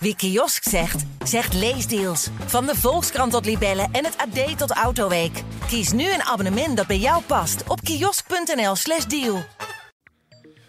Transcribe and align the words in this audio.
Wie 0.00 0.16
kiosk 0.16 0.68
zegt, 0.68 1.04
zegt 1.24 1.54
leesdeals. 1.54 2.28
Van 2.46 2.66
de 2.66 2.74
Volkskrant 2.74 3.32
tot 3.32 3.44
Libellen 3.44 3.88
en 3.92 4.04
het 4.04 4.16
AD 4.16 4.58
tot 4.58 4.70
Autoweek. 4.70 5.42
Kies 5.66 5.92
nu 5.92 6.12
een 6.12 6.22
abonnement 6.22 6.76
dat 6.76 6.86
bij 6.86 6.98
jou 6.98 7.22
past 7.22 7.68
op 7.68 7.80
kiosk.nl/slash 7.80 9.04
deal. 9.04 9.42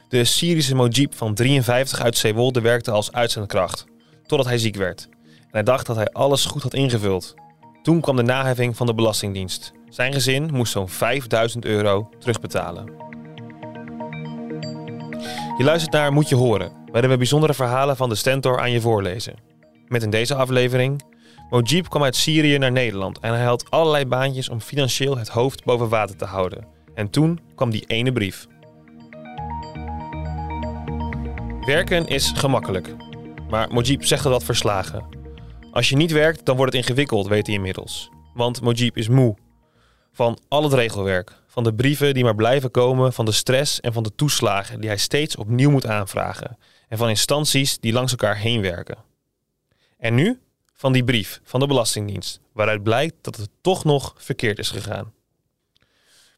De 0.09 0.25
Syrische 0.25 0.75
Mojib 0.75 1.15
van 1.15 1.33
53 1.33 1.99
uit 1.99 2.17
Zeewolde 2.17 2.61
werkte 2.61 2.91
als 2.91 3.11
uitzendkracht. 3.11 3.85
Totdat 4.25 4.47
hij 4.47 4.57
ziek 4.57 4.75
werd. 4.75 5.09
Hij 5.51 5.63
dacht 5.63 5.85
dat 5.85 5.95
hij 5.95 6.07
alles 6.07 6.45
goed 6.45 6.63
had 6.63 6.73
ingevuld. 6.73 7.33
Toen 7.81 8.01
kwam 8.01 8.15
de 8.15 8.23
naheffing 8.23 8.77
van 8.77 8.85
de 8.85 8.93
Belastingdienst. 8.93 9.71
Zijn 9.89 10.13
gezin 10.13 10.49
moest 10.53 10.71
zo'n 10.71 10.89
5000 10.89 11.65
euro 11.65 12.09
terugbetalen. 12.19 13.08
Je 15.59 15.65
luistert 15.65 15.93
naar 15.93 16.13
Moet 16.13 16.29
je 16.29 16.35
horen, 16.35 16.71
waarin 16.91 17.09
we 17.09 17.17
bijzondere 17.17 17.53
verhalen 17.53 17.95
van 17.95 18.09
de 18.09 18.15
Stentor 18.15 18.59
aan 18.59 18.71
je 18.71 18.81
voorlezen. 18.81 19.35
Met 19.87 20.03
in 20.03 20.09
deze 20.09 20.35
aflevering... 20.35 21.01
Mojib 21.49 21.89
kwam 21.89 22.03
uit 22.03 22.15
Syrië 22.15 22.57
naar 22.57 22.71
Nederland 22.71 23.19
en 23.19 23.33
hij 23.33 23.43
had 23.43 23.71
allerlei 23.71 24.05
baantjes 24.05 24.49
om 24.49 24.61
financieel 24.61 25.17
het 25.17 25.27
hoofd 25.27 25.63
boven 25.63 25.89
water 25.89 26.15
te 26.15 26.25
houden. 26.25 26.67
En 26.93 27.09
toen 27.09 27.39
kwam 27.55 27.69
die 27.69 27.85
ene 27.87 28.11
brief. 28.11 28.47
Werken 31.65 32.07
is 32.07 32.31
gemakkelijk. 32.35 32.95
Maar 33.49 33.71
Mojib 33.71 34.03
zegt 34.03 34.23
dat 34.23 34.43
verslagen. 34.43 35.05
Als 35.71 35.89
je 35.89 35.95
niet 35.95 36.11
werkt, 36.11 36.45
dan 36.45 36.55
wordt 36.55 36.73
het 36.73 36.81
ingewikkeld, 36.81 37.27
weet 37.27 37.47
hij 37.47 37.55
inmiddels. 37.55 38.09
Want 38.33 38.61
Mojib 38.61 38.97
is 38.97 39.07
moe. 39.07 39.35
Van 40.11 40.39
al 40.47 40.63
het 40.63 40.73
regelwerk. 40.73 41.43
Van 41.59 41.67
de 41.67 41.75
brieven 41.75 42.13
die 42.13 42.23
maar 42.23 42.35
blijven 42.35 42.71
komen. 42.71 43.13
Van 43.13 43.25
de 43.25 43.31
stress 43.31 43.79
en 43.79 43.93
van 43.93 44.03
de 44.03 44.15
toeslagen 44.15 44.79
die 44.79 44.89
hij 44.89 44.97
steeds 44.97 45.35
opnieuw 45.35 45.69
moet 45.69 45.85
aanvragen. 45.85 46.57
En 46.87 46.97
van 46.97 47.09
instanties 47.09 47.79
die 47.79 47.93
langs 47.93 48.11
elkaar 48.11 48.37
heen 48.37 48.61
werken. 48.61 48.97
En 49.97 50.15
nu? 50.15 50.39
Van 50.73 50.93
die 50.93 51.03
brief 51.03 51.41
van 51.43 51.59
de 51.59 51.67
Belastingdienst. 51.67 52.39
Waaruit 52.53 52.83
blijkt 52.83 53.15
dat 53.21 53.35
het 53.35 53.49
toch 53.61 53.83
nog 53.83 54.13
verkeerd 54.17 54.59
is 54.59 54.69
gegaan. 54.69 55.13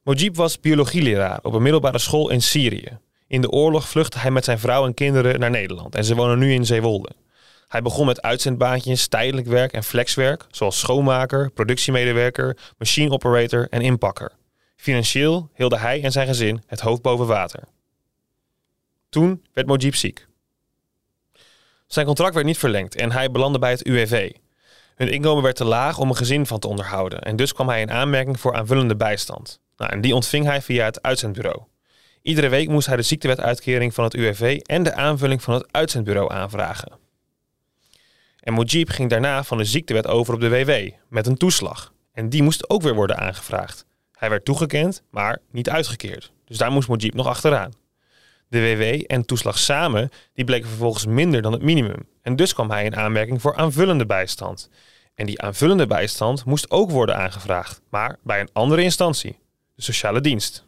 Mojib 0.03 0.35
was 0.35 0.59
biologieleraar 0.59 1.39
op 1.41 1.53
een 1.53 1.61
middelbare 1.61 1.99
school 1.99 2.29
in 2.29 2.41
Syrië. 2.41 2.97
In 3.27 3.41
de 3.41 3.49
oorlog 3.49 3.87
vluchtte 3.89 4.19
hij 4.19 4.31
met 4.31 4.45
zijn 4.45 4.59
vrouw 4.59 4.85
en 4.85 4.93
kinderen 4.93 5.39
naar 5.39 5.49
Nederland 5.49 5.95
en 5.95 6.05
ze 6.05 6.15
wonen 6.15 6.39
nu 6.39 6.53
in 6.53 6.65
Zeewolde. 6.65 7.09
Hij 7.67 7.81
begon 7.81 8.05
met 8.05 8.21
uitzendbaantjes, 8.21 9.07
tijdelijk 9.07 9.47
werk 9.47 9.71
en 9.71 9.83
flexwerk, 9.83 10.45
zoals 10.51 10.79
schoonmaker, 10.79 11.51
productiemedewerker, 11.51 12.57
machine 12.77 13.11
operator 13.11 13.67
en 13.69 13.81
inpakker. 13.81 14.39
Financieel 14.81 15.49
hielden 15.53 15.79
hij 15.79 16.03
en 16.03 16.11
zijn 16.11 16.27
gezin 16.27 16.63
het 16.65 16.79
hoofd 16.79 17.01
boven 17.01 17.27
water. 17.27 17.63
Toen 19.09 19.45
werd 19.53 19.67
Mojib 19.67 19.95
ziek. 19.95 20.27
Zijn 21.87 22.05
contract 22.05 22.33
werd 22.33 22.45
niet 22.45 22.57
verlengd 22.57 22.95
en 22.95 23.11
hij 23.11 23.31
belandde 23.31 23.59
bij 23.59 23.71
het 23.71 23.85
UWV. 23.85 24.31
Hun 24.95 25.11
inkomen 25.11 25.43
werd 25.43 25.55
te 25.55 25.63
laag 25.63 25.97
om 25.97 26.09
een 26.09 26.15
gezin 26.15 26.45
van 26.45 26.59
te 26.59 26.67
onderhouden 26.67 27.21
en 27.21 27.35
dus 27.35 27.53
kwam 27.53 27.69
hij 27.69 27.81
in 27.81 27.91
aanmerking 27.91 28.39
voor 28.39 28.55
aanvullende 28.55 28.95
bijstand. 28.95 29.59
Nou, 29.77 29.91
en 29.91 30.01
die 30.01 30.15
ontving 30.15 30.45
hij 30.45 30.61
via 30.61 30.85
het 30.85 31.01
uitzendbureau. 31.01 31.61
Iedere 32.21 32.49
week 32.49 32.69
moest 32.69 32.87
hij 32.87 32.95
de 32.95 33.01
ziektewetuitkering 33.01 33.93
van 33.93 34.03
het 34.03 34.13
UWV 34.13 34.59
en 34.63 34.83
de 34.83 34.93
aanvulling 34.93 35.41
van 35.41 35.53
het 35.53 35.67
uitzendbureau 35.71 36.31
aanvragen. 36.31 36.91
En 38.39 38.53
Mujib 38.53 38.89
ging 38.89 39.09
daarna 39.09 39.43
van 39.43 39.57
de 39.57 39.65
ziektewet 39.65 40.07
over 40.07 40.33
op 40.33 40.39
de 40.39 40.49
WW 40.49 40.91
met 41.09 41.27
een 41.27 41.37
toeslag. 41.37 41.93
En 42.13 42.29
die 42.29 42.43
moest 42.43 42.69
ook 42.69 42.81
weer 42.81 42.95
worden 42.95 43.17
aangevraagd. 43.17 43.89
Hij 44.21 44.29
werd 44.29 44.45
toegekend, 44.45 45.03
maar 45.09 45.41
niet 45.51 45.69
uitgekeerd. 45.69 46.31
Dus 46.45 46.57
daar 46.57 46.71
moest 46.71 46.89
Mujib 46.89 47.13
nog 47.13 47.27
achteraan. 47.27 47.71
De 48.47 48.59
WW 48.59 49.03
en 49.07 49.25
toeslag 49.25 49.59
samen 49.59 50.09
die 50.33 50.45
bleken 50.45 50.67
vervolgens 50.67 51.05
minder 51.05 51.41
dan 51.41 51.51
het 51.51 51.61
minimum. 51.61 52.07
En 52.21 52.35
dus 52.35 52.53
kwam 52.53 52.71
hij 52.71 52.85
in 52.85 52.95
aanmerking 52.95 53.41
voor 53.41 53.55
aanvullende 53.55 54.05
bijstand. 54.05 54.69
En 55.15 55.25
die 55.25 55.41
aanvullende 55.41 55.87
bijstand 55.87 56.45
moest 56.45 56.71
ook 56.71 56.91
worden 56.91 57.17
aangevraagd, 57.17 57.81
maar 57.89 58.19
bij 58.23 58.39
een 58.39 58.49
andere 58.53 58.81
instantie, 58.81 59.39
de 59.75 59.81
sociale 59.81 60.21
dienst. 60.21 60.65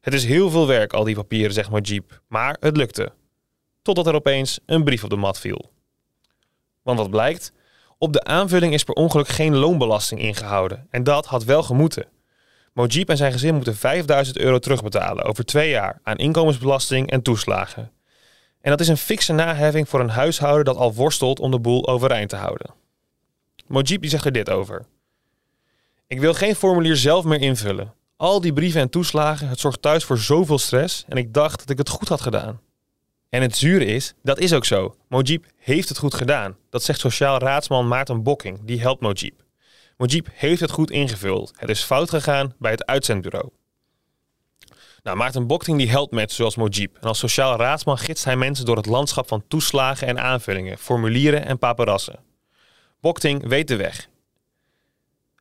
Het 0.00 0.14
is 0.14 0.24
heel 0.24 0.50
veel 0.50 0.66
werk, 0.66 0.92
al 0.92 1.04
die 1.04 1.14
papieren, 1.14 1.52
zegt 1.52 1.70
Mojib, 1.70 2.20
maar 2.26 2.56
het 2.60 2.76
lukte. 2.76 3.12
Totdat 3.82 4.06
er 4.06 4.14
opeens 4.14 4.60
een 4.66 4.84
brief 4.84 5.04
op 5.04 5.10
de 5.10 5.16
mat 5.16 5.38
viel. 5.38 5.70
Want 6.82 6.98
wat 6.98 7.10
blijkt? 7.10 7.52
Op 8.02 8.12
de 8.12 8.24
aanvulling 8.24 8.72
is 8.72 8.84
per 8.84 8.94
ongeluk 8.94 9.28
geen 9.28 9.56
loonbelasting 9.56 10.20
ingehouden. 10.20 10.86
En 10.90 11.04
dat 11.04 11.26
had 11.26 11.44
wel 11.44 11.62
gemoeten. 11.62 12.06
Mojib 12.72 13.08
en 13.08 13.16
zijn 13.16 13.32
gezin 13.32 13.54
moeten 13.54 13.76
5000 13.76 14.38
euro 14.38 14.58
terugbetalen 14.58 15.24
over 15.24 15.44
twee 15.44 15.70
jaar 15.70 16.00
aan 16.02 16.16
inkomensbelasting 16.16 17.10
en 17.10 17.22
toeslagen. 17.22 17.92
En 18.60 18.70
dat 18.70 18.80
is 18.80 18.88
een 18.88 18.96
fikse 18.96 19.32
naheffing 19.32 19.88
voor 19.88 20.00
een 20.00 20.08
huishouden 20.08 20.64
dat 20.64 20.76
al 20.76 20.94
worstelt 20.94 21.40
om 21.40 21.50
de 21.50 21.58
boel 21.58 21.88
overeind 21.88 22.28
te 22.28 22.36
houden. 22.36 22.74
Mojib 23.66 24.00
die 24.00 24.10
zegt 24.10 24.24
er 24.24 24.32
dit 24.32 24.50
over. 24.50 24.86
Ik 26.06 26.20
wil 26.20 26.34
geen 26.34 26.54
formulier 26.54 26.96
zelf 26.96 27.24
meer 27.24 27.40
invullen. 27.40 27.94
Al 28.16 28.40
die 28.40 28.52
brieven 28.52 28.80
en 28.80 28.90
toeslagen, 28.90 29.48
het 29.48 29.60
zorgt 29.60 29.82
thuis 29.82 30.04
voor 30.04 30.18
zoveel 30.18 30.58
stress 30.58 31.04
en 31.08 31.16
ik 31.16 31.34
dacht 31.34 31.58
dat 31.58 31.70
ik 31.70 31.78
het 31.78 31.88
goed 31.88 32.08
had 32.08 32.20
gedaan. 32.20 32.60
En 33.30 33.42
het 33.42 33.56
zure 33.56 33.84
is, 33.84 34.14
dat 34.22 34.38
is 34.38 34.52
ook 34.52 34.64
zo. 34.64 34.96
Mojib 35.08 35.44
heeft 35.56 35.88
het 35.88 35.98
goed 35.98 36.14
gedaan. 36.14 36.56
Dat 36.70 36.82
zegt 36.82 37.00
sociaal 37.00 37.38
raadsman 37.38 37.88
Maarten 37.88 38.22
Bokking, 38.22 38.58
die 38.64 38.80
helpt 38.80 39.00
Mojib. 39.00 39.42
Mojib 39.96 40.28
heeft 40.32 40.60
het 40.60 40.70
goed 40.70 40.90
ingevuld. 40.90 41.52
Het 41.56 41.68
is 41.68 41.82
fout 41.82 42.10
gegaan 42.10 42.54
bij 42.58 42.70
het 42.70 42.86
uitzendbureau. 42.86 43.50
Nou, 45.02 45.16
Maarten 45.16 45.46
Bokking 45.46 45.78
die 45.78 45.90
helpt 45.90 46.12
mensen 46.12 46.36
zoals 46.36 46.56
Mojib. 46.56 46.96
En 46.96 47.08
als 47.08 47.18
sociaal 47.18 47.56
raadsman 47.56 47.98
gidst 47.98 48.24
hij 48.24 48.36
mensen 48.36 48.64
door 48.64 48.76
het 48.76 48.86
landschap 48.86 49.28
van 49.28 49.44
toeslagen 49.48 50.06
en 50.06 50.20
aanvullingen, 50.20 50.78
formulieren 50.78 51.46
en 51.46 51.58
paparassen. 51.58 52.20
Bokting 53.00 53.48
weet 53.48 53.68
de 53.68 53.76
weg. 53.76 54.08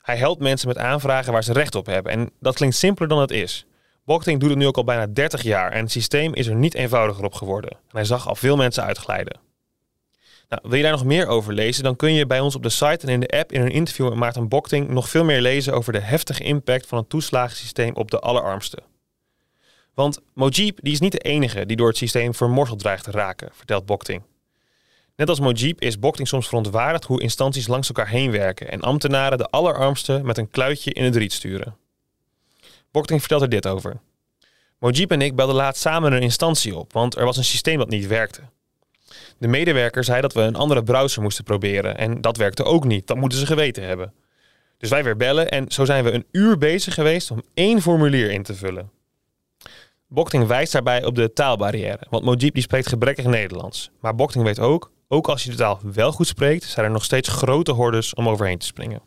Hij 0.02 0.18
helpt 0.18 0.42
mensen 0.42 0.68
met 0.68 0.78
aanvragen 0.78 1.34
waar 1.34 1.44
ze 1.44 1.54
recht 1.54 1.76
op 1.76 1.86
hebben. 1.86 2.12
En 2.12 2.32
dat 2.40 2.56
klinkt 2.56 2.76
simpeler 2.76 3.10
dan 3.10 3.20
het 3.20 3.32
is. 3.32 3.66
Bokting 4.10 4.40
doet 4.40 4.50
het 4.50 4.58
nu 4.58 4.68
ook 4.68 4.78
al 4.78 4.84
bijna 4.84 5.08
30 5.08 5.42
jaar 5.42 5.72
en 5.72 5.82
het 5.82 5.92
systeem 5.92 6.34
is 6.34 6.48
er 6.48 6.56
niet 6.56 6.74
eenvoudiger 6.74 7.24
op 7.24 7.34
geworden. 7.34 7.72
En 7.72 7.78
hij 7.90 8.06
zag 8.06 8.28
al 8.28 8.36
veel 8.36 8.58
mensen 8.58 8.84
uitglijden. 8.84 9.40
Nou, 10.48 10.62
wil 10.66 10.78
je 10.78 10.84
daar 10.84 10.92
nog 10.92 11.06
meer 11.06 11.28
over 11.28 11.54
lezen, 11.54 11.84
dan 11.84 11.96
kun 11.96 12.14
je 12.14 12.26
bij 12.26 12.40
ons 12.40 12.56
op 12.56 12.64
de 12.64 12.70
site 12.70 13.08
en 13.08 13.10
in 13.10 13.20
de 13.20 13.28
app 13.28 13.52
in 13.52 13.62
een 13.62 13.72
interview 13.72 14.10
met 14.10 14.18
Maarten 14.18 14.48
Bokting 14.48 14.90
nog 14.90 15.10
veel 15.10 15.24
meer 15.24 15.42
lezen 15.42 15.74
over 15.74 15.94
de 15.94 16.00
heftige 16.00 16.44
impact 16.44 16.88
van 16.88 16.98
het 16.98 17.10
toeslagensysteem 17.10 17.96
op 17.96 18.12
de 18.12 18.20
allerarmsten. 18.20 18.84
Want 19.94 20.20
Mojib 20.34 20.80
die 20.82 20.94
is 20.94 21.00
niet 21.00 21.12
de 21.12 21.20
enige 21.20 21.66
die 21.66 21.78
door 21.78 21.88
het 21.88 21.98
systeem 21.98 22.34
vermorzeld 22.34 22.80
dreigt 22.80 23.04
te 23.04 23.12
raken, 23.12 23.50
vertelt 23.54 23.86
Bokting. 23.86 24.22
Net 25.16 25.30
als 25.30 25.40
Mojib 25.40 25.82
is 25.82 26.00
Bokting 26.00 26.28
soms 26.28 26.48
verontwaardigd 26.48 27.06
hoe 27.06 27.22
instanties 27.22 27.68
langs 27.68 27.88
elkaar 27.88 28.10
heen 28.10 28.32
werken 28.32 28.72
en 28.72 28.82
ambtenaren 28.82 29.38
de 29.38 29.50
allerarmsten 29.50 30.26
met 30.26 30.38
een 30.38 30.50
kluitje 30.50 30.94
in 30.94 31.04
het 31.04 31.16
riet 31.16 31.34
sturen. 31.34 31.78
Bokting 32.92 33.20
vertelt 33.20 33.42
er 33.42 33.50
dit 33.50 33.68
over. 33.68 34.00
Mojib 34.80 35.12
en 35.12 35.22
ik 35.22 35.36
belden 35.36 35.56
laatst 35.56 35.82
samen 35.82 36.14
een 36.14 36.22
instantie 36.22 36.76
op, 36.76 36.94
want 36.94 37.16
er 37.16 37.26
was 37.26 37.38
een 37.38 37.44
systeem 37.44 37.78
dat 37.78 37.90
niet 37.90 38.08
werkte. 38.08 38.42
De 39.38 39.48
medewerker 39.48 40.04
zei 40.04 40.22
dat 40.22 40.34
we 40.34 40.42
een 40.42 40.56
andere 40.56 40.84
browser 40.84 41.22
moesten 41.22 41.44
proberen 41.44 41.98
en 41.98 42.22
dat 42.22 42.38
werkte 42.38 42.64
ook 42.64 42.84
niet, 42.84 43.08
dat 43.08 43.18
moeten 43.18 43.40
ze 43.40 43.46
geweten 43.46 43.84
hebben. 43.84 44.14
Dus 44.78 44.90
wij 44.90 45.04
weer 45.04 45.18
bellen 45.18 45.50
en 45.50 45.72
zo 45.72 45.86
zijn 45.86 46.04
we 46.04 46.12
een 46.12 46.26
uur 46.32 46.58
bezig 46.58 46.94
geweest 46.94 47.32
om 47.32 47.44
één 47.54 47.82
formulier 47.82 48.32
in 48.32 48.44
te 48.44 48.56
vullen. 48.56 48.92
Bokting 50.08 50.48
wijst 50.48 50.72
daarbij 50.72 51.06
op 51.06 51.16
de 51.16 51.34
taalbarrière, 51.34 52.06
want 52.10 52.24
Mojib 52.24 52.54
die 52.54 52.64
spreekt 52.64 52.88
gebrekkig 52.88 53.26
Nederlands. 53.26 53.92
Maar 54.00 54.16
Bokting 54.16 54.44
weet 54.44 54.60
ook, 54.60 54.92
ook 55.08 55.28
als 55.28 55.44
je 55.44 55.50
de 55.50 55.56
taal 55.56 55.80
wel 55.84 56.12
goed 56.12 56.28
spreekt, 56.28 56.64
zijn 56.64 56.86
er 56.86 56.92
nog 56.92 57.04
steeds 57.04 57.30
grote 57.30 57.72
hordes 57.72 58.14
om 58.14 58.30
overheen 58.30 58.58
te 58.58 58.66
springen. 58.66 59.02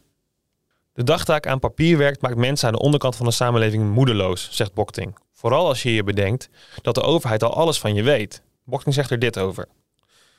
De 0.95 1.05
dagtaak 1.05 1.47
aan 1.47 1.59
papierwerk 1.59 2.21
maakt 2.21 2.37
mensen 2.37 2.67
aan 2.67 2.75
de 2.75 2.81
onderkant 2.81 3.17
van 3.17 3.27
de 3.27 3.33
samenleving 3.33 3.91
moedeloos, 3.91 4.49
zegt 4.51 4.75
Bokting. 4.75 5.17
Vooral 5.33 5.67
als 5.67 5.83
je 5.83 5.95
je 5.95 6.05
bedenkt 6.05 6.49
dat 6.83 6.95
de 6.95 7.03
overheid 7.03 7.43
al 7.43 7.55
alles 7.55 7.81
van 7.81 7.95
je 7.95 8.03
weet. 8.03 8.43
Bokting 8.65 8.95
zegt 8.95 9.11
er 9.11 9.19
dit 9.19 9.39
over. 9.39 9.69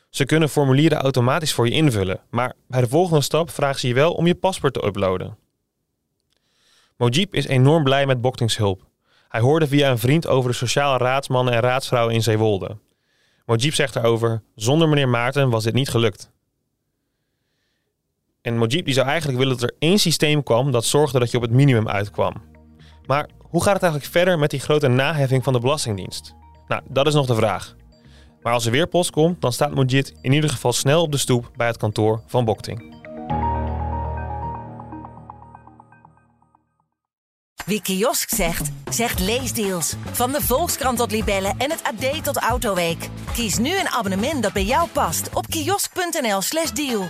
Ze 0.09 0.25
kunnen 0.25 0.49
formulieren 0.49 0.97
automatisch 0.97 1.53
voor 1.53 1.65
je 1.65 1.73
invullen, 1.73 2.19
maar 2.29 2.53
bij 2.67 2.81
de 2.81 2.87
volgende 2.87 3.21
stap 3.21 3.49
vragen 3.49 3.79
ze 3.79 3.87
je 3.87 3.93
wel 3.93 4.13
om 4.13 4.27
je 4.27 4.35
paspoort 4.35 4.73
te 4.73 4.85
uploaden. 4.85 5.37
Mojib 6.97 7.33
is 7.33 7.47
enorm 7.47 7.83
blij 7.83 8.05
met 8.05 8.21
Boktings 8.21 8.57
hulp. 8.57 8.87
Hij 9.29 9.41
hoorde 9.41 9.67
via 9.67 9.91
een 9.91 9.99
vriend 9.99 10.27
over 10.27 10.49
de 10.49 10.55
sociale 10.55 10.97
raadsmannen 10.97 11.53
en 11.53 11.59
raadsvrouwen 11.59 12.13
in 12.13 12.23
Zeewolde. 12.23 12.77
Mojib 13.45 13.73
zegt 13.73 13.93
daarover: 13.93 14.43
Zonder 14.55 14.89
meneer 14.89 15.09
Maarten 15.09 15.49
was 15.49 15.63
dit 15.63 15.73
niet 15.73 15.89
gelukt. 15.89 16.31
En 18.43 18.57
Mojib 18.57 18.85
die 18.85 18.93
zou 18.93 19.07
eigenlijk 19.07 19.37
willen 19.37 19.59
dat 19.59 19.69
er 19.69 19.75
één 19.79 19.99
systeem 19.99 20.43
kwam 20.43 20.71
dat 20.71 20.85
zorgde 20.85 21.19
dat 21.19 21.31
je 21.31 21.37
op 21.37 21.43
het 21.43 21.51
minimum 21.51 21.87
uitkwam. 21.87 22.33
Maar 23.05 23.29
hoe 23.39 23.63
gaat 23.63 23.73
het 23.73 23.83
eigenlijk 23.83 24.11
verder 24.11 24.39
met 24.39 24.49
die 24.49 24.59
grote 24.59 24.87
naheffing 24.87 25.43
van 25.43 25.53
de 25.53 25.59
Belastingdienst? 25.59 26.33
Nou, 26.67 26.81
dat 26.89 27.07
is 27.07 27.13
nog 27.13 27.25
de 27.25 27.35
vraag. 27.35 27.75
Maar 28.41 28.53
als 28.53 28.65
er 28.65 28.71
weer 28.71 28.87
post 28.87 29.11
komt, 29.11 29.41
dan 29.41 29.53
staat 29.53 29.75
Mojib 29.75 30.07
in 30.21 30.31
ieder 30.31 30.49
geval 30.49 30.73
snel 30.73 31.01
op 31.01 31.11
de 31.11 31.17
stoep 31.17 31.51
bij 31.55 31.67
het 31.67 31.77
kantoor 31.77 32.21
van 32.27 32.45
Bokting. 32.45 33.01
Wie 37.65 37.81
kiosk 37.81 38.29
zegt, 38.29 38.71
zegt 38.89 39.19
leesdeals. 39.19 39.95
Van 40.11 40.31
de 40.31 40.41
Volkskrant 40.41 40.97
tot 40.97 41.11
Libellen 41.11 41.55
en 41.57 41.71
het 41.71 41.83
AD 41.83 42.23
tot 42.23 42.37
Autoweek. 42.37 43.09
Kies 43.33 43.57
nu 43.57 43.79
een 43.79 43.89
abonnement 43.89 44.43
dat 44.43 44.53
bij 44.53 44.65
jou 44.65 44.89
past 44.89 45.29
op 45.33 45.47
kiosk.nl/slash 45.47 46.71
deal. 46.71 47.09